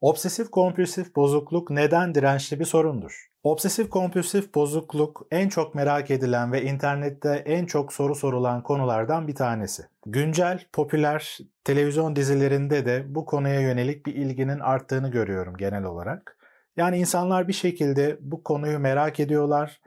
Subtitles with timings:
[0.00, 3.30] Obsesif kompulsif bozukluk neden dirençli bir sorundur?
[3.42, 9.34] Obsesif kompulsif bozukluk en çok merak edilen ve internette en çok soru sorulan konulardan bir
[9.34, 9.82] tanesi.
[10.06, 16.36] Güncel, popüler televizyon dizilerinde de bu konuya yönelik bir ilginin arttığını görüyorum genel olarak.
[16.76, 19.80] Yani insanlar bir şekilde bu konuyu merak ediyorlar,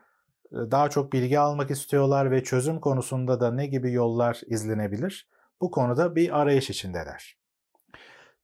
[0.52, 5.28] daha çok bilgi almak istiyorlar ve çözüm konusunda da ne gibi yollar izlenebilir?
[5.62, 7.43] Bu konuda bir arayış içindeler.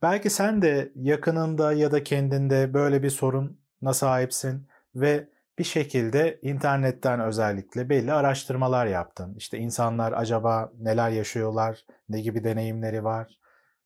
[0.02, 7.20] Belki sen de yakınında ya da kendinde böyle bir soruna sahipsin ve bir şekilde internetten
[7.20, 9.36] özellikle belli araştırmalar yaptın.
[9.38, 13.40] İşte insanlar acaba neler yaşıyorlar, ne gibi deneyimleri var,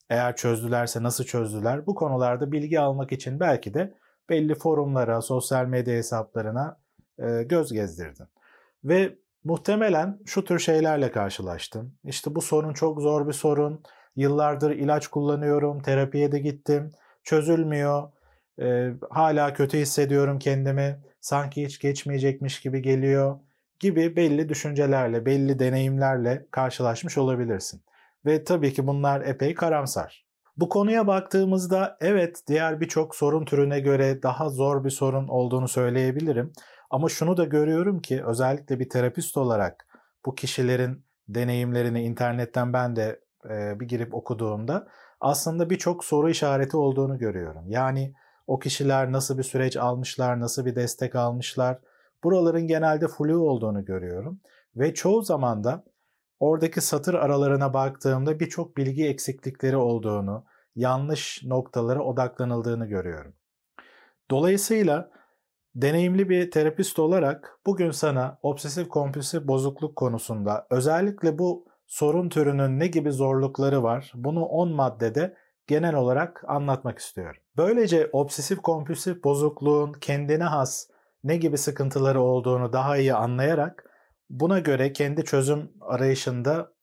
[0.09, 3.93] eğer çözdülerse nasıl çözdüler bu konularda bilgi almak için belki de
[4.30, 6.80] belli forumlara, sosyal medya hesaplarına
[7.20, 8.27] e, göz gezdirdin.
[8.84, 11.98] Ve muhtemelen şu tür şeylerle karşılaştın.
[12.04, 13.84] İşte bu sorun çok zor bir sorun.
[14.16, 16.91] Yıllardır ilaç kullanıyorum, terapiye de gittim,
[17.23, 18.12] çözülmüyor.
[18.62, 20.99] E, hala kötü hissediyorum kendimi.
[21.21, 23.40] Sanki hiç geçmeyecekmiş gibi geliyor
[23.79, 27.82] gibi belli düşüncelerle, belli deneyimlerle karşılaşmış olabilirsin.
[28.26, 30.26] Ve tabii ki bunlar epey karamsar.
[30.57, 36.54] Bu konuya baktığımızda evet diğer birçok sorun türüne göre daha zor bir sorun olduğunu söyleyebilirim.
[36.90, 39.87] Ama şunu da görüyorum ki özellikle bir terapist olarak
[40.26, 44.88] bu kişilerin deneyimlerini internetten ben de e, bir girip okuduğumda
[45.22, 47.63] aslında birçok soru işareti olduğunu görüyorum.
[47.68, 48.13] Yani
[48.48, 51.80] o kişiler nasıl bir süreç almışlar, nasıl bir destek almışlar.
[52.24, 54.40] Buraların genelde flu olduğunu görüyorum.
[54.76, 55.84] Ve çoğu zaman da
[56.40, 63.34] oradaki satır aralarına baktığımda birçok bilgi eksiklikleri olduğunu, yanlış noktalara odaklanıldığını görüyorum.
[64.31, 65.12] Dolayısıyla
[65.75, 72.88] deneyimli bir terapist olarak bugün sana obsesif kompulsif bozukluk konusunda özellikle bu sorun türünün ne
[72.88, 75.38] gibi zorlukları var bunu 10 maddede
[75.68, 77.41] genel olarak anlatmak istiyorum.
[77.58, 80.88] Böylece obsesif kompulsif bozukluğun kendine has
[81.24, 83.86] ne gibi sıkıntıları olduğunu daha iyi anlayarak
[84.30, 86.74] buna göre kendi çözüm arayışında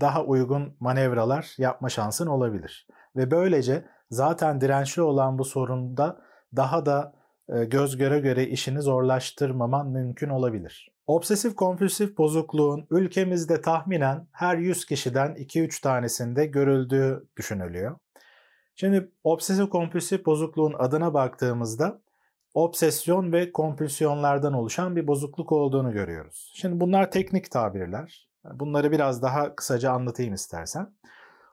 [0.00, 2.86] daha uygun manevralar yapma şansın olabilir.
[3.16, 6.20] Ve böylece zaten dirençli olan bu sorunda
[6.56, 7.17] daha da
[7.48, 10.90] göz göre göre işini zorlaştırmaman mümkün olabilir.
[11.06, 17.98] Obsesif kompulsif bozukluğun ülkemizde tahminen her 100 kişiden 2-3 tanesinde görüldüğü düşünülüyor.
[18.74, 22.00] Şimdi obsesif kompulsif bozukluğun adına baktığımızda
[22.54, 26.52] obsesyon ve kompulsiyonlardan oluşan bir bozukluk olduğunu görüyoruz.
[26.56, 28.28] Şimdi bunlar teknik tabirler.
[28.44, 30.94] Bunları biraz daha kısaca anlatayım istersen.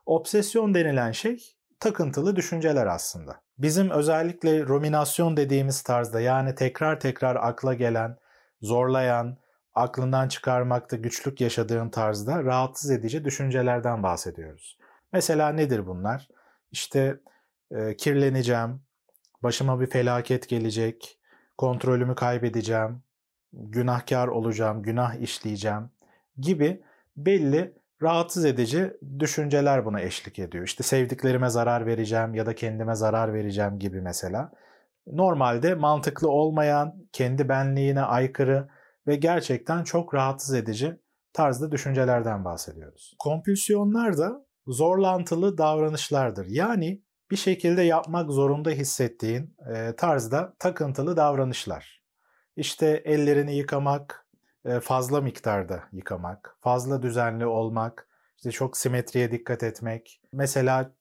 [0.06, 3.40] Obsesyon denilen şey takıntılı düşünceler aslında.
[3.58, 8.16] Bizim özellikle ruminasyon dediğimiz tarzda yani tekrar tekrar akla gelen,
[8.60, 9.36] zorlayan,
[9.74, 14.78] aklından çıkarmakta güçlük yaşadığın tarzda rahatsız edici düşüncelerden bahsediyoruz.
[15.12, 16.28] Mesela nedir bunlar?
[16.72, 17.20] İşte
[17.70, 18.80] e, kirleneceğim,
[19.42, 21.18] başıma bir felaket gelecek,
[21.58, 23.02] kontrolümü kaybedeceğim,
[23.52, 25.90] günahkar olacağım, günah işleyeceğim
[26.38, 26.82] gibi
[27.16, 30.64] belli rahatsız edici düşünceler buna eşlik ediyor.
[30.64, 34.52] İşte sevdiklerime zarar vereceğim ya da kendime zarar vereceğim gibi mesela.
[35.06, 38.68] Normalde mantıklı olmayan, kendi benliğine aykırı
[39.06, 40.96] ve gerçekten çok rahatsız edici
[41.32, 43.14] tarzda düşüncelerden bahsediyoruz.
[43.18, 46.46] Kompülsiyonlar da zorlantılı davranışlardır.
[46.48, 52.02] Yani bir şekilde yapmak zorunda hissettiğin e, tarzda takıntılı davranışlar.
[52.56, 54.25] İşte ellerini yıkamak,
[54.82, 60.92] fazla miktarda yıkamak, fazla düzenli olmak, işte çok simetriye dikkat etmek, mesela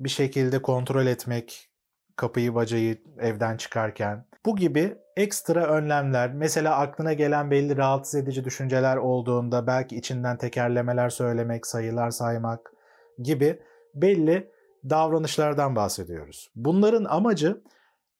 [0.00, 1.70] bir şekilde kontrol etmek,
[2.16, 4.26] kapıyı bacayı evden çıkarken.
[4.46, 11.08] Bu gibi ekstra önlemler, mesela aklına gelen belli rahatsız edici düşünceler olduğunda belki içinden tekerlemeler
[11.08, 12.72] söylemek, sayılar saymak
[13.18, 13.62] gibi
[13.94, 14.50] belli
[14.90, 16.50] davranışlardan bahsediyoruz.
[16.54, 17.62] Bunların amacı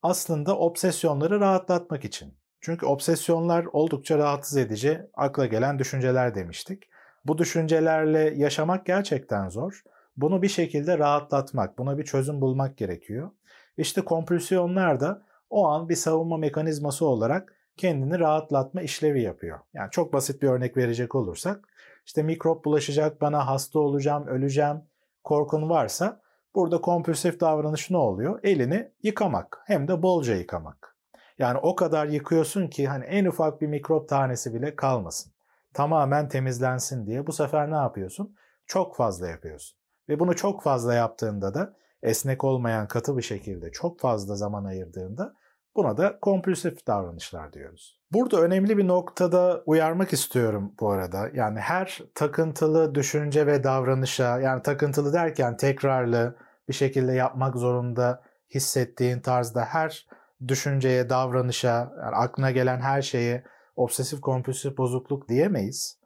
[0.01, 2.40] aslında obsesyonları rahatlatmak için.
[2.61, 6.83] Çünkü obsesyonlar oldukça rahatsız edici, akla gelen düşünceler demiştik.
[7.25, 9.83] Bu düşüncelerle yaşamak gerçekten zor.
[10.17, 13.31] Bunu bir şekilde rahatlatmak, buna bir çözüm bulmak gerekiyor.
[13.77, 19.59] İşte kompulsiyonlar da o an bir savunma mekanizması olarak kendini rahatlatma işlevi yapıyor.
[19.73, 21.67] Yani çok basit bir örnek verecek olursak,
[22.05, 24.81] işte mikrop bulaşacak, bana hasta olacağım, öleceğim
[25.23, 26.21] korkun varsa
[26.55, 28.39] burada kompulsif davranış ne oluyor?
[28.43, 30.90] Elini yıkamak, hem de bolca yıkamak.
[31.39, 35.33] Yani o kadar yıkıyorsun ki hani en ufak bir mikrop tanesi bile kalmasın.
[35.73, 38.35] Tamamen temizlensin diye bu sefer ne yapıyorsun?
[38.65, 39.77] Çok fazla yapıyorsun.
[40.09, 41.73] Ve bunu çok fazla yaptığında da
[42.03, 45.33] esnek olmayan katı bir şekilde çok fazla zaman ayırdığında
[45.75, 48.01] buna da kompulsif davranışlar diyoruz.
[48.11, 51.29] Burada önemli bir noktada uyarmak istiyorum bu arada.
[51.33, 56.35] Yani her takıntılı düşünce ve davranışa yani takıntılı derken tekrarlı
[56.69, 58.23] bir şekilde yapmak zorunda
[58.53, 60.07] hissettiğin tarzda her
[60.47, 63.43] düşünceye, davranışa, yani aklına gelen her şeye
[63.75, 65.99] obsesif kompulsif bozukluk diyemeyiz.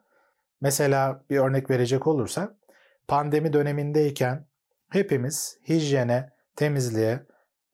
[0.60, 2.54] Mesela bir örnek verecek olursak
[3.08, 4.46] pandemi dönemindeyken
[4.90, 7.26] hepimiz hijyene, temizliğe,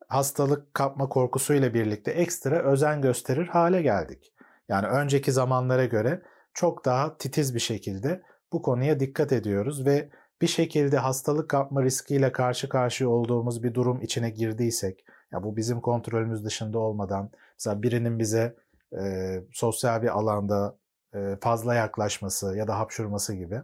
[0.07, 4.33] hastalık kapma korkusuyla birlikte ekstra özen gösterir hale geldik.
[4.69, 6.21] Yani önceki zamanlara göre
[6.53, 8.21] çok daha titiz bir şekilde
[8.51, 10.09] bu konuya dikkat ediyoruz ve
[10.41, 15.81] bir şekilde hastalık kapma riskiyle karşı karşıya olduğumuz bir durum içine girdiysek, ya bu bizim
[15.81, 18.55] kontrolümüz dışında olmadan, mesela birinin bize
[18.99, 20.77] e, sosyal bir alanda
[21.15, 23.61] e, fazla yaklaşması ya da hapşurması gibi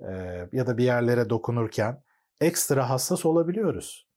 [0.00, 0.12] e,
[0.52, 2.02] ya da bir yerlere dokunurken
[2.40, 4.08] ekstra hassas olabiliyoruz.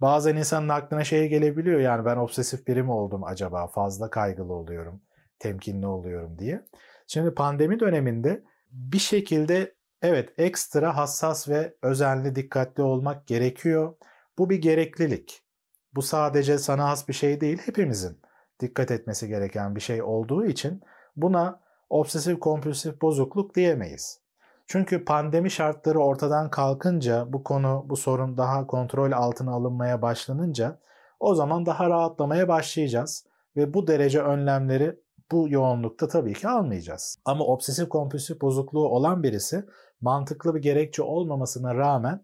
[0.00, 5.00] Bazen insanın aklına şey gelebiliyor yani ben obsesif biri mi oldum acaba fazla kaygılı oluyorum,
[5.38, 6.64] temkinli oluyorum diye.
[7.06, 13.94] Şimdi pandemi döneminde bir şekilde evet ekstra hassas ve özenli dikkatli olmak gerekiyor.
[14.38, 15.47] Bu bir gereklilik.
[15.94, 18.20] Bu sadece sana has bir şey değil hepimizin
[18.60, 20.82] dikkat etmesi gereken bir şey olduğu için
[21.16, 24.20] buna obsesif kompulsif bozukluk diyemeyiz.
[24.66, 30.78] Çünkü pandemi şartları ortadan kalkınca bu konu, bu sorun daha kontrol altına alınmaya başlanınca
[31.20, 33.26] o zaman daha rahatlamaya başlayacağız
[33.56, 35.00] ve bu derece önlemleri
[35.32, 37.18] bu yoğunlukta tabii ki almayacağız.
[37.24, 39.64] Ama obsesif kompulsif bozukluğu olan birisi
[40.00, 42.22] mantıklı bir gerekçe olmamasına rağmen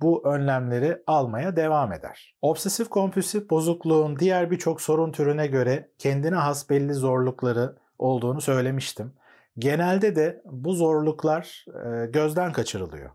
[0.00, 2.34] bu önlemleri almaya devam eder.
[2.42, 9.12] Obsesif kompulsif bozukluğun diğer birçok sorun türüne göre kendine has belli zorlukları olduğunu söylemiştim.
[9.58, 13.10] Genelde de bu zorluklar e, gözden kaçırılıyor.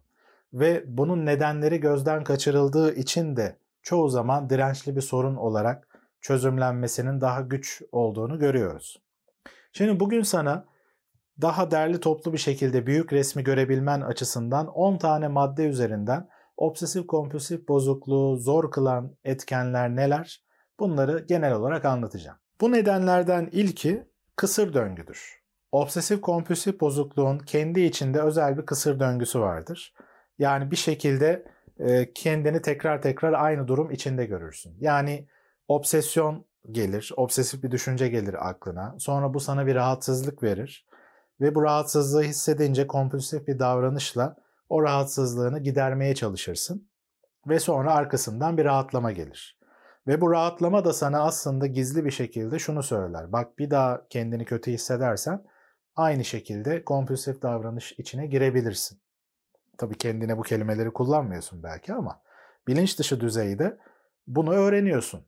[0.53, 5.87] Ve bunun nedenleri gözden kaçırıldığı için de çoğu zaman dirençli bir sorun olarak
[6.21, 9.01] çözümlenmesinin daha güç olduğunu görüyoruz.
[9.73, 10.65] Şimdi bugün sana
[11.41, 17.67] daha derli toplu bir şekilde büyük resmi görebilmen açısından 10 tane madde üzerinden obsesif kompulsif
[17.67, 20.41] bozukluğu zor kılan etkenler neler?
[20.79, 22.37] Bunları genel olarak anlatacağım.
[22.61, 24.03] Bu nedenlerden ilki
[24.35, 25.41] kısır döngüdür.
[25.71, 29.93] Obsesif kompulsif bozukluğun kendi içinde özel bir kısır döngüsü vardır.
[30.39, 31.45] Yani bir şekilde
[31.79, 34.77] e, kendini tekrar tekrar aynı durum içinde görürsün.
[34.79, 35.27] Yani
[35.67, 38.95] obsesyon gelir, obsesif bir düşünce gelir aklına.
[38.99, 40.85] Sonra bu sana bir rahatsızlık verir
[41.41, 44.35] ve bu rahatsızlığı hissedince kompulsif bir davranışla
[44.69, 46.89] o rahatsızlığını gidermeye çalışırsın
[47.47, 49.59] ve sonra arkasından bir rahatlama gelir.
[50.07, 53.31] Ve bu rahatlama da sana aslında gizli bir şekilde şunu söyler.
[53.31, 55.45] Bak bir daha kendini kötü hissedersen
[55.95, 59.01] aynı şekilde kompulsif davranış içine girebilirsin.
[59.77, 62.21] Tabii kendine bu kelimeleri kullanmıyorsun belki ama
[62.67, 63.77] bilinç dışı düzeyde
[64.27, 65.25] bunu öğreniyorsun.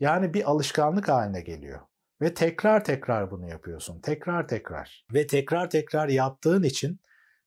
[0.00, 1.80] Yani bir alışkanlık haline geliyor.
[2.20, 4.00] Ve tekrar tekrar bunu yapıyorsun.
[4.00, 5.06] Tekrar tekrar.
[5.14, 7.00] Ve tekrar tekrar yaptığın için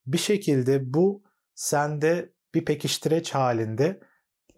[0.08, 1.24] bir şekilde bu
[1.56, 4.00] sende bir pekiştireç halinde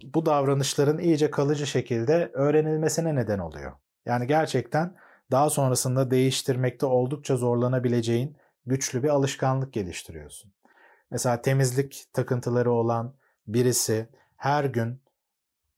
[0.03, 3.71] bu davranışların iyice kalıcı şekilde öğrenilmesine neden oluyor.
[4.05, 4.95] Yani gerçekten
[5.31, 10.53] daha sonrasında değiştirmekte oldukça zorlanabileceğin güçlü bir alışkanlık geliştiriyorsun.
[11.11, 13.15] Mesela temizlik takıntıları olan
[13.47, 15.01] birisi her gün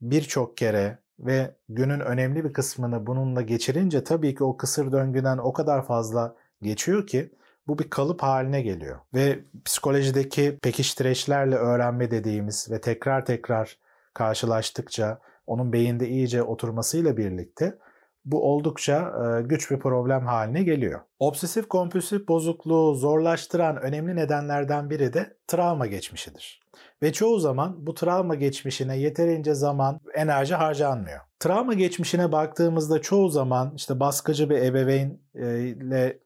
[0.02, 5.54] birçok kere ve günün önemli bir kısmını bununla geçirince tabii ki o kısır döngüden o
[5.54, 7.32] kadar fazla geçiyor ki
[7.68, 9.00] bu bir kalıp haline geliyor.
[9.14, 13.78] Ve psikolojideki pekiştireçlerle öğrenme dediğimiz ve tekrar tekrar
[14.14, 17.78] karşılaştıkça onun beyinde iyice oturmasıyla birlikte
[18.26, 19.14] bu oldukça
[19.46, 21.00] güç bir problem haline geliyor.
[21.20, 26.62] Obsesif kompulsif bozukluğu zorlaştıran önemli nedenlerden biri de travma geçmişidir.
[27.04, 31.20] Ve çoğu zaman bu travma geçmişine yeterince zaman, enerji harcanmıyor.
[31.40, 36.20] Travma geçmişine baktığımızda çoğu zaman işte baskıcı bir ebeveynle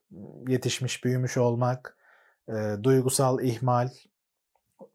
[0.48, 1.96] yetişmiş, büyümüş olmak,
[2.82, 3.88] duygusal ihmal,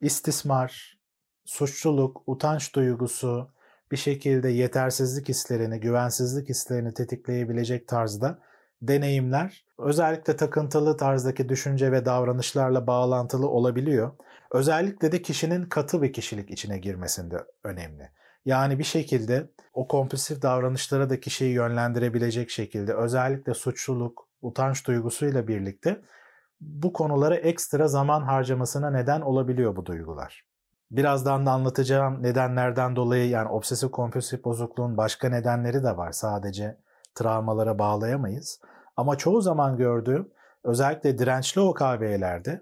[0.02, 0.98] istismar,
[1.46, 3.52] suçluluk, utanç duygusu,
[3.92, 8.40] bir şekilde yetersizlik hislerini, güvensizlik hislerini tetikleyebilecek tarzda
[8.82, 14.12] deneyimler özellikle takıntılı tarzdaki düşünce ve davranışlarla bağlantılı olabiliyor.
[14.52, 18.10] Özellikle de kişinin katı bir kişilik içine girmesinde önemli.
[18.48, 26.02] Yani bir şekilde o kompulsif davranışlara da kişiyi yönlendirebilecek şekilde özellikle suçluluk, utanç duygusuyla birlikte
[26.62, 30.46] bu konulara ekstra zaman harcamasına neden olabiliyor bu duygular.
[30.92, 36.12] Birazdan da anlatacağım nedenlerden dolayı yani obsesif kompulsif bozukluğun başka nedenleri de var.
[36.12, 36.78] Sadece
[37.16, 38.62] travmalara bağlayamayız.
[38.98, 40.30] Ama çoğu zaman gördüğüm
[40.64, 42.62] özellikle dirençli OKB'lerde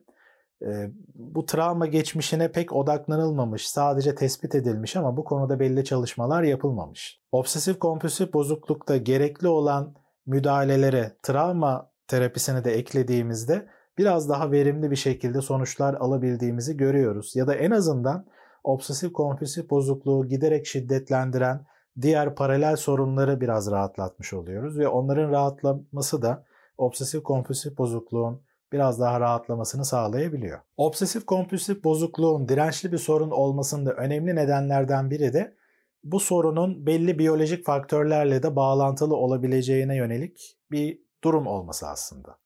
[1.15, 7.21] bu travma geçmişine pek odaklanılmamış, sadece tespit edilmiş ama bu konuda belli çalışmalar yapılmamış.
[7.31, 9.95] Obsesif kompulsif bozuklukta gerekli olan
[10.25, 17.35] müdahalelere travma terapisini de eklediğimizde biraz daha verimli bir şekilde sonuçlar alabildiğimizi görüyoruz.
[17.35, 18.25] Ya da en azından
[18.63, 21.65] obsesif kompulsif bozukluğu giderek şiddetlendiren
[22.01, 26.43] diğer paralel sorunları biraz rahatlatmış oluyoruz ve onların rahatlaması da
[26.77, 28.41] obsesif kompulsif bozukluğun
[28.75, 30.59] biraz daha rahatlamasını sağlayabiliyor.
[30.77, 35.55] Obsesif kompulsif bozukluğun dirençli bir sorun olmasında önemli nedenlerden biri de
[36.03, 42.37] bu sorunun belli biyolojik faktörlerle de bağlantılı olabileceğine yönelik bir durum olması aslında.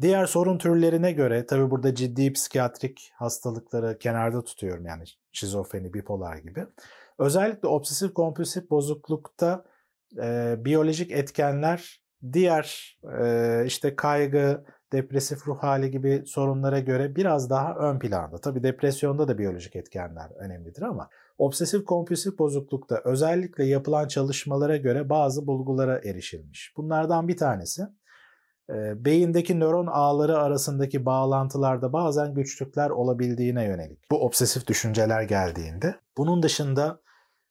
[0.00, 6.66] Diğer sorun türlerine göre tabi burada ciddi psikiyatrik hastalıkları kenarda tutuyorum yani şizofreni, bipolar gibi.
[7.18, 9.64] Özellikle obsesif kompulsif bozuklukta
[10.22, 12.00] e, biyolojik etkenler
[12.32, 18.38] diğer e, işte kaygı, depresif ruh hali gibi sorunlara göre biraz daha ön planda.
[18.38, 25.46] Tabi depresyonda da biyolojik etkenler önemlidir ama obsesif kompulsif bozuklukta özellikle yapılan çalışmalara göre bazı
[25.46, 26.72] bulgulara erişilmiş.
[26.76, 27.82] Bunlardan bir tanesi
[28.94, 34.10] beyindeki nöron ağları arasındaki bağlantılarda bazen güçlükler olabildiğine yönelik.
[34.10, 35.94] Bu obsesif düşünceler geldiğinde.
[36.16, 37.00] Bunun dışında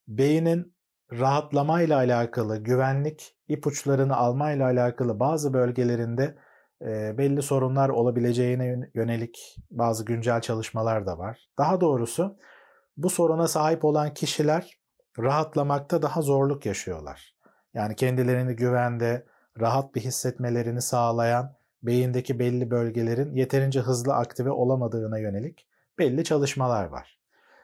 [0.07, 0.75] beynin
[1.11, 6.35] rahatlamayla alakalı, güvenlik ipuçlarını almayla alakalı bazı bölgelerinde
[6.81, 11.49] e, belli sorunlar olabileceğine yönelik bazı güncel çalışmalar da var.
[11.57, 12.37] Daha doğrusu
[12.97, 14.79] bu soruna sahip olan kişiler
[15.19, 17.35] rahatlamakta daha zorluk yaşıyorlar.
[17.73, 19.25] Yani kendilerini güvende,
[19.59, 25.67] rahat bir hissetmelerini sağlayan beyindeki belli bölgelerin yeterince hızlı aktive olamadığına yönelik
[25.99, 27.19] belli çalışmalar var.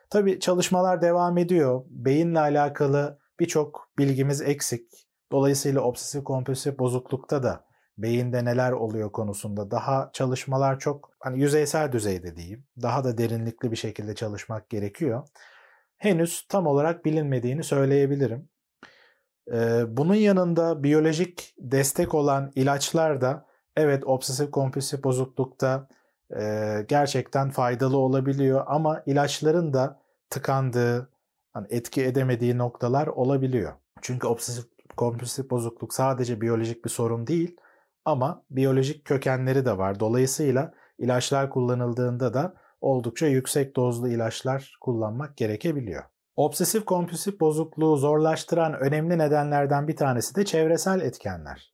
[0.10, 1.84] Tabi çalışmalar devam ediyor.
[1.89, 5.07] Beyinle alakalı birçok bilgimiz eksik.
[5.31, 7.64] Dolayısıyla obsesif kompulsif bozuklukta da
[7.97, 12.63] beyinde neler oluyor konusunda daha çalışmalar çok hani yüzeysel düzeyde diyeyim.
[12.81, 15.27] Daha da derinlikli bir şekilde çalışmak gerekiyor.
[15.97, 18.49] Henüz tam olarak bilinmediğini söyleyebilirim.
[19.87, 23.45] Bunun yanında biyolojik destek olan ilaçlar da
[23.77, 25.87] evet obsesif kompulsif bozuklukta
[26.87, 29.99] gerçekten faydalı olabiliyor ama ilaçların da
[30.29, 31.09] tıkandığı,
[31.53, 33.73] hani etki edemediği noktalar olabiliyor.
[34.01, 34.65] Çünkü obsesif
[34.97, 37.57] kompulsif bozukluk sadece biyolojik bir sorun değil
[38.05, 40.00] ama biyolojik kökenleri de var.
[40.00, 46.03] Dolayısıyla ilaçlar kullanıldığında da oldukça yüksek dozlu ilaçlar kullanmak gerekebiliyor.
[46.35, 51.74] Obsesif kompulsif bozukluğu zorlaştıran önemli nedenlerden bir tanesi de çevresel etkenler.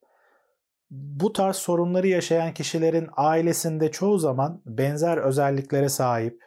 [0.92, 6.44] Bu tarz sorunları yaşayan kişilerin ailesinde çoğu zaman benzer özelliklere sahip,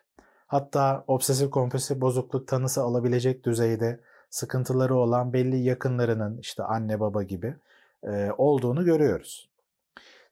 [0.47, 4.01] hatta obsesif kompulsif bozukluk tanısı alabilecek düzeyde
[4.31, 7.57] sıkıntıları olan belli yakınlarının işte anne baba gibi
[8.39, 9.54] olduğunu görüyoruz.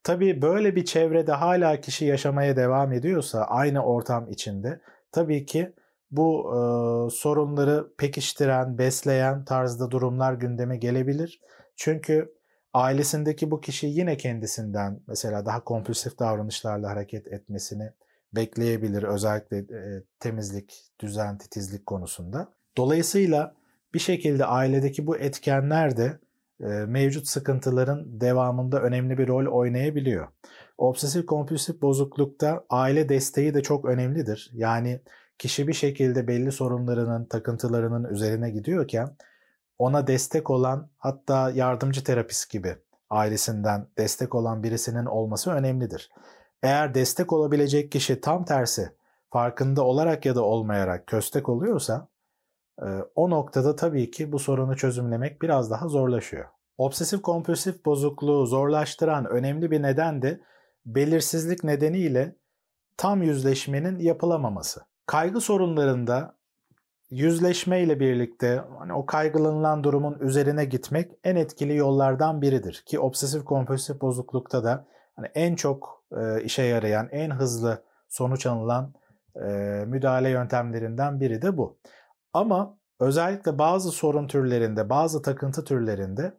[0.04, 4.80] Tabii böyle bir çevrede hala kişi yaşamaya devam ediyorsa aynı ortam içinde
[5.12, 5.72] tabii ki
[6.10, 6.56] bu e,
[7.10, 11.40] sorunları pekiştiren, besleyen tarzda durumlar gündeme gelebilir.
[11.76, 12.34] Çünkü
[12.74, 17.92] ailesindeki bu kişi yine kendisinden mesela daha kompulsif davranışlarla hareket etmesini
[18.32, 22.52] bekleyebilir özellikle e, temizlik, düzen, titizlik konusunda.
[22.76, 23.54] Dolayısıyla
[23.94, 26.18] bir şekilde ailedeki bu etkenler de
[26.86, 30.28] mevcut sıkıntıların devamında önemli bir rol oynayabiliyor.
[30.78, 34.50] Obsesif kompulsif bozuklukta aile desteği de çok önemlidir.
[34.52, 35.00] Yani
[35.38, 39.16] kişi bir şekilde belli sorunlarının, takıntılarının üzerine gidiyorken
[39.78, 42.76] ona destek olan hatta yardımcı terapist gibi
[43.10, 46.10] ailesinden destek olan birisinin olması önemlidir.
[46.62, 48.88] Eğer destek olabilecek kişi tam tersi
[49.30, 52.08] farkında olarak ya da olmayarak köstek oluyorsa
[53.14, 56.44] o noktada tabii ki bu sorunu çözümlemek biraz daha zorlaşıyor.
[56.78, 60.40] Obsesif kompulsif bozukluğu zorlaştıran önemli bir neden de
[60.86, 62.36] belirsizlik nedeniyle
[62.96, 64.80] tam yüzleşmenin yapılamaması.
[65.06, 66.34] Kaygı sorunlarında
[67.10, 73.44] yüzleşme ile birlikte hani o kaygılanılan durumun üzerine gitmek en etkili yollardan biridir ki obsesif
[73.44, 74.86] kompulsif bozuklukta da
[75.16, 78.94] hani en çok e, işe yarayan, en hızlı sonuç alınan
[79.36, 79.48] e,
[79.86, 81.78] müdahale yöntemlerinden biri de bu.
[82.32, 86.34] Ama özellikle bazı sorun türlerinde, bazı takıntı türlerinde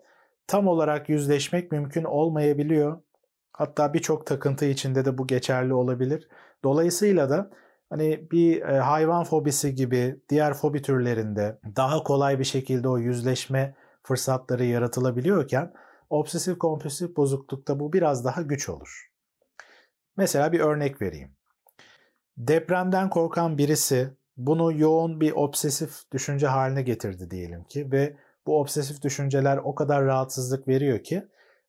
[0.48, 3.02] tam olarak yüzleşmek mümkün olmayabiliyor.
[3.54, 6.28] Hatta birçok takıntı içinde de bu geçerli olabilir.
[6.64, 7.52] Dolayısıyla da
[7.90, 13.76] hani bir e, hayvan fobisi gibi diğer fobi türlerinde daha kolay bir şekilde o yüzleşme
[14.04, 15.74] fırsatları yaratılabiliyorken
[16.10, 19.12] obsesif kompulsif bozuklukta bu biraz daha güç olur.
[20.18, 21.36] Mesela bir örnek vereyim.
[22.38, 29.02] Depremden korkan birisi bunu yoğun bir obsesif düşünce haline getirdi diyelim ki ve bu obsesif
[29.02, 31.28] düşünceler o kadar rahatsızlık veriyor ki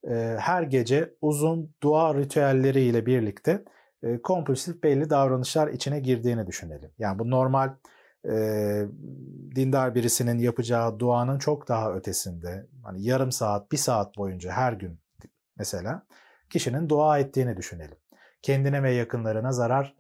[0.09, 3.65] e, her gece uzun dua ritüelleriyle birlikte
[4.03, 6.91] e, kompulsif belli davranışlar içine girdiğini düşünelim.
[6.99, 7.75] Yani bu normal
[8.25, 8.33] e,
[9.55, 12.67] dindar birisinin yapacağı duanın çok daha ötesinde.
[12.83, 14.99] Hani yarım saat, bir saat boyunca her gün
[15.59, 16.07] mesela
[16.51, 17.97] kişinin dua ettiğini düşünelim.
[18.43, 19.95] Kendine ve yakınlarına zarar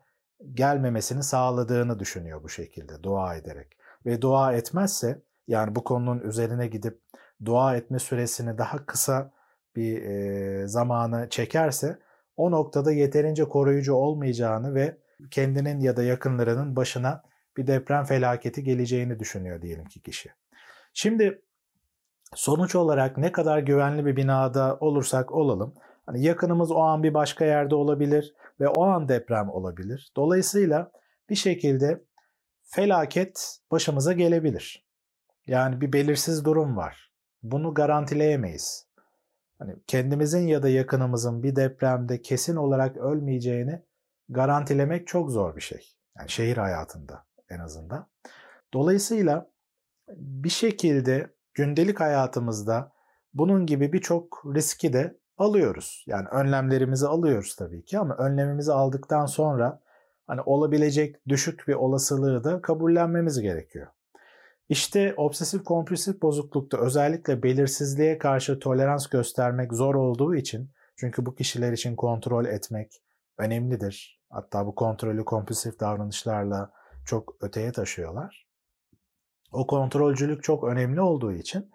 [0.54, 3.76] gelmemesini sağladığını düşünüyor bu şekilde dua ederek.
[4.06, 7.00] Ve dua etmezse yani bu konunun üzerine gidip
[7.44, 9.30] dua etme süresini daha kısa
[9.76, 11.98] bir e, zamanı çekerse
[12.36, 14.96] o noktada yeterince koruyucu olmayacağını ve
[15.30, 17.22] kendinin ya da yakınlarının başına
[17.56, 20.30] bir deprem felaketi geleceğini düşünüyor diyelim ki kişi.
[20.92, 21.42] Şimdi
[22.34, 25.74] sonuç olarak ne kadar güvenli bir binada olursak olalım,
[26.06, 30.12] hani yakınımız o an bir başka yerde olabilir ve o an deprem olabilir.
[30.16, 30.92] Dolayısıyla
[31.30, 32.04] bir şekilde
[32.62, 34.87] felaket başımıza gelebilir.
[35.46, 37.12] Yani bir belirsiz durum var.
[37.42, 38.87] Bunu garantileyemeyiz.
[39.58, 43.82] Hani kendimizin ya da yakınımızın bir depremde kesin olarak ölmeyeceğini
[44.28, 45.94] garantilemek çok zor bir şey.
[46.18, 48.08] Yani şehir hayatında en azından.
[48.73, 49.50] Dolayısıyla
[50.16, 52.92] bir şekilde gündelik hayatımızda
[53.34, 56.04] bunun gibi birçok riski de alıyoruz.
[56.06, 59.80] Yani önlemlerimizi alıyoruz tabii ki ama önlemimizi aldıktan sonra
[60.26, 63.86] hani olabilecek düşük bir olasılığı da kabullenmemiz gerekiyor.
[64.68, 71.72] İşte obsesif kompulsif bozuklukta özellikle belirsizliğe karşı tolerans göstermek zor olduğu için çünkü bu kişiler
[71.72, 73.02] için kontrol etmek
[73.38, 74.20] önemlidir.
[74.30, 76.72] Hatta bu kontrolü kompulsif davranışlarla
[77.06, 78.46] çok öteye taşıyorlar.
[79.52, 81.70] O kontrolcülük çok önemli olduğu için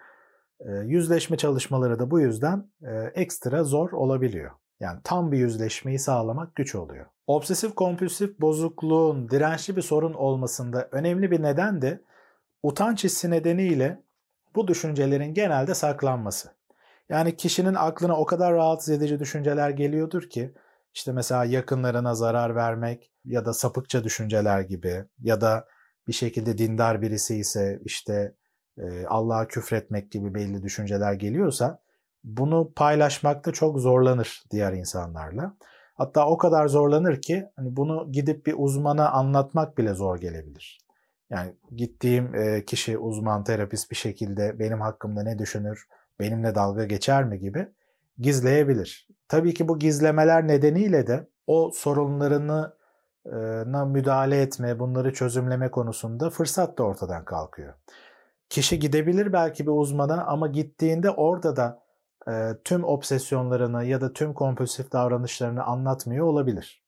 [0.86, 2.72] yüzleşme çalışmaları da bu yüzden
[3.16, 4.52] ekstra zor olabiliyor.
[4.80, 7.06] Yani tam bir yüzleşmeyi sağlamak güç oluyor.
[7.28, 12.02] Obsesif kompulsif bozukluğun dirençli bir sorun olmasında önemli bir neden de
[12.64, 14.04] utanç hissi nedeniyle
[14.56, 16.50] bu düşüncelerin genelde saklanması.
[17.10, 20.54] Yani kişinin aklına o kadar rahatsız edici düşünceler geliyordur ki
[20.94, 25.68] işte mesela yakınlarına zarar vermek ya da sapıkça düşünceler gibi ya da
[26.08, 28.36] bir şekilde dindar birisi ise işte
[28.80, 31.80] e, Allah'a küfretmek gibi belli düşünceler geliyorsa
[32.24, 35.54] bunu paylaşmakta çok zorlanır diğer insanlarla.
[35.94, 40.80] Hatta o kadar zorlanır ki hani bunu gidip bir uzmana anlatmak bile zor gelebilir.
[41.30, 42.34] Yani gittiğim
[42.66, 45.88] kişi uzman terapist bir şekilde benim hakkımda ne düşünür,
[46.20, 47.68] benimle dalga geçer mi gibi
[48.18, 49.08] gizleyebilir.
[49.28, 52.74] Tabii ki bu gizlemeler nedeniyle de o sorunlarını
[53.88, 57.74] müdahale etme, bunları çözümleme konusunda fırsat da ortadan kalkıyor.
[58.50, 61.84] Kişi gidebilir belki bir uzmana ama gittiğinde orada da
[62.28, 62.32] e,
[62.64, 66.84] tüm obsesyonlarını ya da tüm kompulsif davranışlarını anlatmıyor olabilir.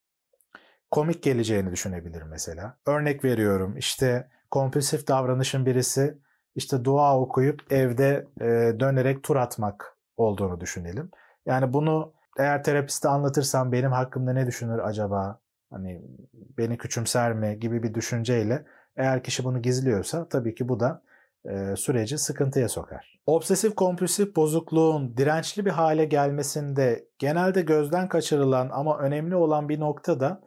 [0.91, 2.77] Komik geleceğini düşünebilir mesela.
[2.85, 6.17] Örnek veriyorum işte kompulsif davranışın birisi
[6.55, 8.45] işte dua okuyup evde e,
[8.79, 11.11] dönerek tur atmak olduğunu düşünelim.
[11.45, 15.39] Yani bunu eğer terapiste anlatırsam benim hakkımda ne düşünür acaba?
[15.69, 16.01] Hani
[16.33, 21.01] beni küçümser mi gibi bir düşünceyle eğer kişi bunu gizliyorsa tabii ki bu da
[21.45, 23.19] e, süreci sıkıntıya sokar.
[23.25, 30.19] Obsesif kompulsif bozukluğun dirençli bir hale gelmesinde genelde gözden kaçırılan ama önemli olan bir nokta
[30.19, 30.41] da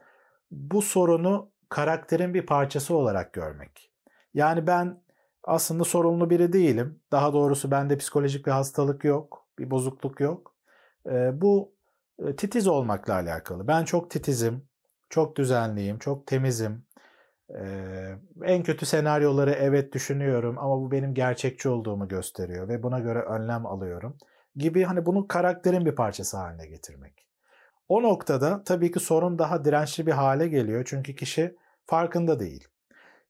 [0.51, 3.91] bu sorunu karakterin bir parçası olarak görmek.
[4.35, 5.03] Yani ben
[5.45, 7.01] aslında sorunlu biri değilim.
[7.13, 10.55] Daha doğrusu bende psikolojik bir hastalık yok, bir bozukluk yok.
[11.07, 11.75] E, bu
[12.19, 13.69] e, titiz olmakla alakalı.
[13.69, 14.69] Ben çok titizim,
[15.11, 16.85] çok düzenliyim, çok temizim.
[17.51, 23.21] Ee, en kötü senaryoları evet düşünüyorum ama bu benim gerçekçi olduğumu gösteriyor ve buna göre
[23.21, 24.17] önlem alıyorum
[24.57, 27.27] gibi hani bunu karakterin bir parçası haline getirmek.
[27.89, 32.69] O noktada tabii ki sorun daha dirençli bir hale geliyor çünkü kişi farkında değil.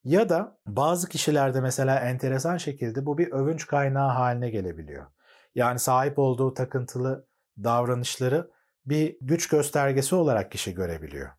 [0.05, 5.07] Ya da bazı kişilerde mesela enteresan şekilde bu bir övünç kaynağı haline gelebiliyor.
[5.55, 7.27] Yani sahip olduğu takıntılı
[7.64, 8.50] davranışları
[8.87, 11.31] bir güç göstergesi olarak kişi görebiliyor.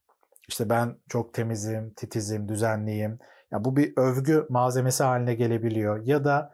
[0.50, 3.20] İşte ben çok temizim, titizim, düzenliyim.
[3.52, 6.06] Ya bu bir övgü malzemesi haline gelebiliyor.
[6.06, 6.52] Ya da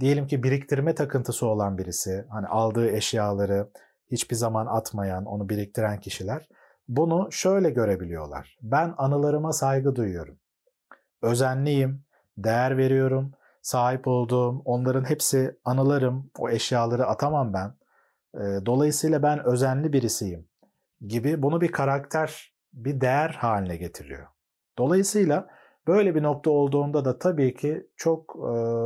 [0.00, 3.70] diyelim ki biriktirme takıntısı olan birisi, hani aldığı eşyaları
[4.10, 6.48] hiçbir zaman atmayan, onu biriktiren kişiler
[6.88, 8.58] bunu şöyle görebiliyorlar.
[8.62, 10.38] Ben anılarıma saygı duyuyorum.
[11.22, 12.04] Özenliyim,
[12.38, 13.32] değer veriyorum.
[13.62, 16.30] Sahip olduğum onların hepsi anılarım.
[16.38, 17.74] O eşyaları atamam ben.
[18.66, 20.48] Dolayısıyla ben özenli birisiyim
[21.06, 24.26] gibi bunu bir karakter bir değer haline getiriyor.
[24.78, 25.48] Dolayısıyla
[25.86, 28.32] böyle bir nokta olduğunda da tabii ki çok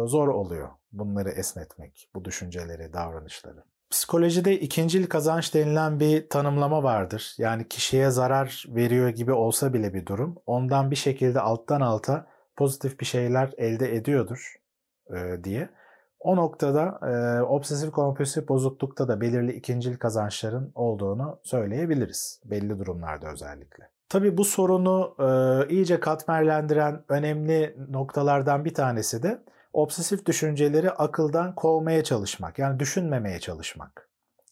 [0.07, 3.65] zor oluyor bunları esnetmek, bu düşünceleri, davranışları.
[3.91, 7.35] Psikolojide ikincil kazanç denilen bir tanımlama vardır.
[7.39, 13.01] Yani kişiye zarar veriyor gibi olsa bile bir durum ondan bir şekilde alttan alta pozitif
[13.01, 14.55] bir şeyler elde ediyordur
[15.45, 15.69] diye.
[16.25, 22.41] O noktada e, obsesif kompulsif bozuklukta da belirli ikincil kazançların olduğunu söyleyebiliriz.
[22.45, 23.91] Belli durumlarda özellikle.
[24.09, 32.05] Tabii bu sorunu e, iyice katmerlendiren önemli noktalardan bir tanesi de obsesif düşünceleri akıldan kovmaya
[32.05, 32.59] çalışmak.
[32.59, 34.09] Yani düşünmemeye çalışmak.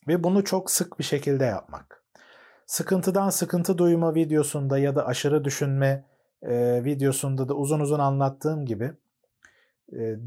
[0.09, 2.05] Ve bunu çok sık bir şekilde yapmak.
[2.67, 6.05] Sıkıntıdan sıkıntı duyma videosunda ya da aşırı düşünme
[6.43, 8.93] e, videosunda da uzun uzun anlattığım gibi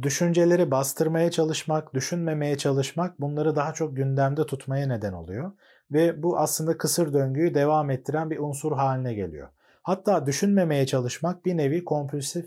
[0.01, 5.51] düşünceleri bastırmaya çalışmak, düşünmemeye çalışmak bunları daha çok gündemde tutmaya neden oluyor.
[5.91, 9.49] Ve bu aslında kısır döngüyü devam ettiren bir unsur haline geliyor.
[9.83, 12.45] Hatta düşünmemeye çalışmak bir nevi kompulsif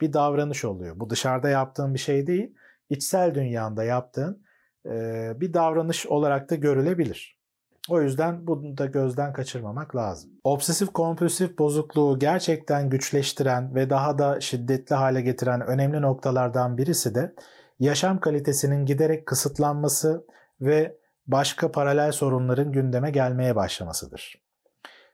[0.00, 1.00] bir davranış oluyor.
[1.00, 2.54] Bu dışarıda yaptığın bir şey değil,
[2.90, 4.42] içsel dünyanda yaptığın
[5.40, 7.39] bir davranış olarak da görülebilir.
[7.88, 10.30] O yüzden bunu da gözden kaçırmamak lazım.
[10.44, 17.34] Obsesif kompulsif bozukluğu gerçekten güçleştiren ve daha da şiddetli hale getiren önemli noktalardan birisi de
[17.80, 20.26] yaşam kalitesinin giderek kısıtlanması
[20.60, 24.42] ve başka paralel sorunların gündeme gelmeye başlamasıdır.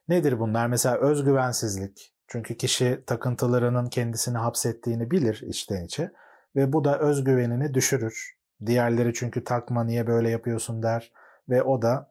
[0.08, 0.66] Nedir bunlar?
[0.66, 2.12] Mesela özgüvensizlik.
[2.28, 6.12] Çünkü kişi takıntılarının kendisini hapsettiğini bilir içten içe
[6.56, 8.36] ve bu da özgüvenini düşürür.
[8.66, 11.12] Diğerleri çünkü takma niye böyle yapıyorsun der
[11.48, 12.10] ve o da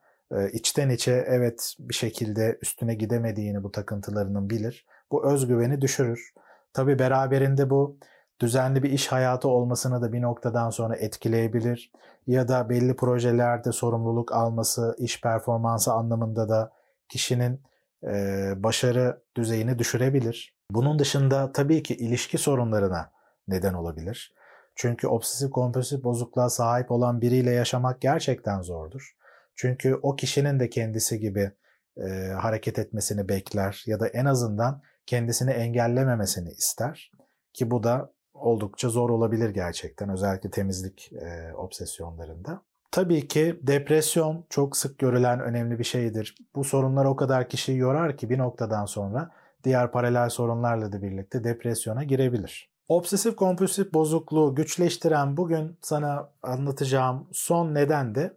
[0.54, 4.86] içten içe evet bir şekilde üstüne gidemediğini bu takıntılarının bilir.
[5.12, 6.34] Bu özgüveni düşürür.
[6.74, 7.98] Tabi beraberinde bu
[8.42, 11.92] düzenli bir iş hayatı olmasını da bir noktadan sonra etkileyebilir.
[12.28, 16.72] Ya da belli projelerde sorumluluk alması, iş performansı anlamında da
[17.10, 17.62] kişinin
[18.04, 20.56] e, başarı düzeyini düşürebilir.
[20.72, 23.12] Bunun dışında tabii ki ilişki sorunlarına
[23.48, 24.34] neden olabilir.
[24.76, 29.16] Çünkü obsesif kompulsif bozukluğa sahip olan biriyle yaşamak gerçekten zordur.
[29.56, 31.52] Çünkü o kişinin de kendisi gibi
[31.98, 37.12] e, hareket etmesini bekler ya da en azından kendisini engellememesini ister.
[37.54, 42.62] Ki bu da oldukça zor olabilir gerçekten özellikle temizlik e, obsesyonlarında.
[42.92, 46.36] Tabii ki depresyon çok sık görülen önemli bir şeydir.
[46.56, 49.32] Bu sorunlar o kadar kişiyi yorar ki bir noktadan sonra
[49.64, 52.70] diğer paralel sorunlarla da birlikte depresyona girebilir.
[52.88, 58.34] Obsesif kompulsif bozukluğu güçleştiren bugün sana anlatacağım son neden de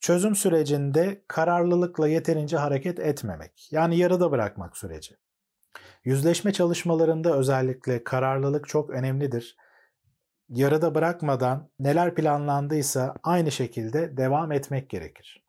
[0.00, 3.68] çözüm sürecinde kararlılıkla yeterince hareket etmemek.
[3.72, 5.16] Yani yarıda bırakmak süreci.
[6.04, 9.56] Yüzleşme çalışmalarında özellikle kararlılık çok önemlidir.
[10.48, 15.44] Yarıda bırakmadan neler planlandıysa aynı şekilde devam etmek gerekir.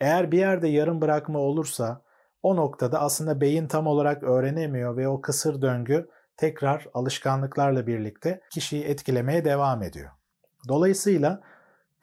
[0.00, 2.02] Eğer bir yerde yarım bırakma olursa
[2.42, 8.84] o noktada aslında beyin tam olarak öğrenemiyor ve o kısır döngü tekrar alışkanlıklarla birlikte kişiyi
[8.84, 10.10] etkilemeye devam ediyor.
[10.68, 11.40] Dolayısıyla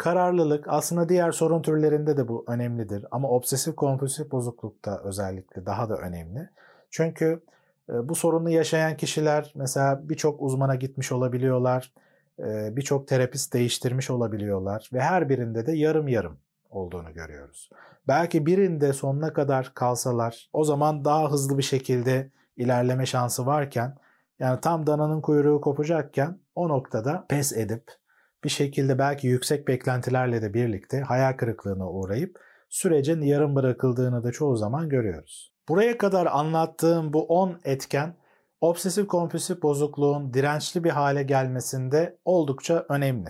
[0.02, 5.98] kararlılık aslında diğer sorun türlerinde de bu önemlidir ama obsesif kompulsif bozuklukta özellikle daha da
[5.98, 6.50] önemli.
[6.90, 7.42] Çünkü
[7.90, 11.94] e, bu sorunu yaşayan kişiler mesela birçok uzmana gitmiş olabiliyorlar,
[12.40, 16.38] e, birçok terapist değiştirmiş olabiliyorlar ve her birinde de yarım yarım
[16.70, 17.70] olduğunu görüyoruz.
[18.08, 23.98] Belki birinde sonuna kadar kalsalar o zaman daha hızlı bir şekilde ilerleme şansı varken
[24.40, 28.01] yani tam dananın kuyruğu kopacakken o noktada pes edip
[28.44, 34.58] bir şekilde belki yüksek beklentilerle de birlikte hayal kırıklığına uğrayıp sürecin yarım bırakıldığını da çoğu
[34.58, 35.54] zaman görüyoruz.
[35.70, 38.16] Buraya kadar anlattığım bu 10 etken
[38.62, 43.30] obsesif kompulsif bozukluğun dirençli bir hale gelmesinde oldukça önemli.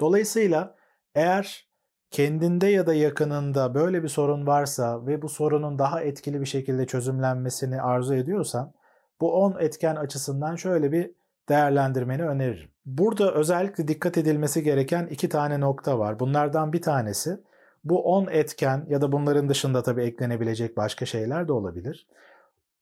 [0.00, 0.76] Dolayısıyla
[1.14, 1.68] eğer
[2.10, 6.86] kendinde ya da yakınında böyle bir sorun varsa ve bu sorunun daha etkili bir şekilde
[6.86, 8.72] çözümlenmesini arzu ediyorsan
[9.20, 11.10] bu 10 etken açısından şöyle bir
[11.48, 12.68] değerlendirmeni öneririm.
[12.86, 16.20] Burada özellikle dikkat edilmesi gereken iki tane nokta var.
[16.20, 17.40] Bunlardan bir tanesi
[17.84, 22.08] bu 10 etken ya da bunların dışında tabii eklenebilecek başka şeyler de olabilir.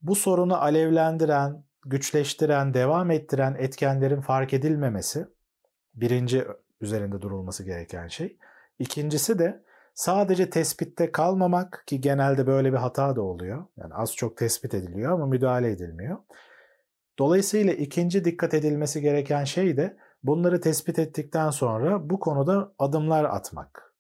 [0.03, 5.27] Bu sorunu alevlendiren, güçleştiren, devam ettiren etkenlerin fark edilmemesi
[5.95, 6.45] birinci
[6.81, 8.37] üzerinde durulması gereken şey.
[8.79, 9.63] İkincisi de
[9.95, 13.65] sadece tespitte kalmamak ki genelde böyle bir hata da oluyor.
[13.77, 16.19] Yani az çok tespit ediliyor ama müdahale edilmiyor.
[17.19, 23.95] Dolayısıyla ikinci dikkat edilmesi gereken şey de bunları tespit ettikten sonra bu konuda adımlar atmak.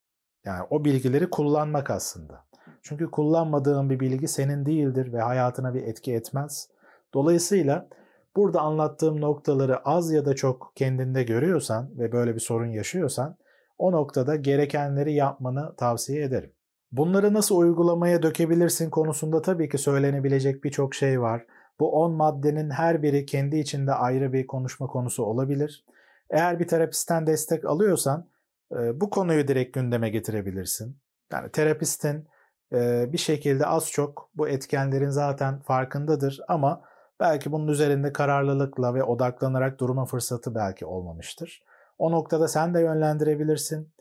[0.44, 2.44] Yani o bilgileri kullanmak aslında.
[2.82, 6.68] Çünkü kullanmadığın bir bilgi senin değildir ve hayatına bir etki etmez.
[7.14, 7.88] Dolayısıyla
[8.36, 13.36] burada anlattığım noktaları az ya da çok kendinde görüyorsan ve böyle bir sorun yaşıyorsan
[13.78, 16.52] o noktada gerekenleri yapmanı tavsiye ederim.
[16.92, 21.46] Bunları nasıl uygulamaya dökebilirsin konusunda tabii ki söylenebilecek birçok şey var.
[21.82, 25.84] Bu 10 maddenin her biri kendi içinde ayrı bir konuşma konusu olabilir.
[26.30, 28.26] Eğer bir terapistten destek alıyorsan
[28.72, 30.96] e, bu konuyu direkt gündeme getirebilirsin.
[31.32, 32.28] Yani terapistin
[32.72, 36.82] e, bir şekilde az çok bu etkenlerin zaten farkındadır ama
[37.20, 41.62] belki bunun üzerinde kararlılıkla ve odaklanarak durma fırsatı belki olmamıştır.
[41.98, 43.92] O noktada sen de yönlendirebilirsin.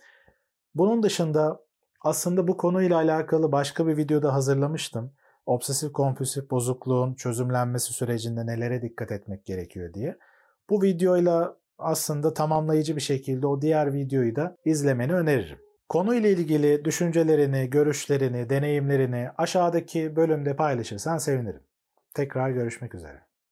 [0.75, 1.59] Bunun dışında
[2.01, 5.13] aslında bu konuyla alakalı başka bir videoda hazırlamıştım
[5.45, 10.17] obsesif kompulsif bozukluğun çözümlenmesi sürecinde nelere dikkat etmek gerekiyor diye.
[10.69, 15.59] Bu videoyla aslında tamamlayıcı bir şekilde o diğer videoyu da izlemeni öneririm.
[15.89, 21.63] Konuyla ilgili düşüncelerini, görüşlerini, deneyimlerini aşağıdaki bölümde paylaşırsan sevinirim.
[22.13, 23.30] Tekrar görüşmek üzere.